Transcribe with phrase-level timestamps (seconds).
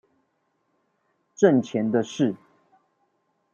[1.35, 2.35] 掙錢的事